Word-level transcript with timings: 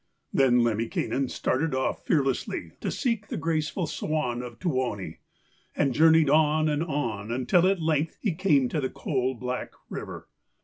Then 0.33 0.63
Lemminkainen 0.63 1.29
started 1.29 1.75
off 1.75 2.03
fearlessly 2.07 2.71
to 2.79 2.89
seek 2.89 3.27
the 3.27 3.37
graceful 3.37 3.85
swan 3.85 4.41
of 4.41 4.57
Tuoni, 4.57 5.19
and 5.75 5.93
journeyed 5.93 6.27
on 6.27 6.67
and 6.69 6.81
on 6.81 7.29
until 7.31 7.67
at 7.67 7.79
length 7.83 8.17
he 8.19 8.33
came 8.33 8.67
to 8.69 8.81
the 8.81 8.89
coal 8.89 9.35
black 9.35 9.73
river. 9.91 10.27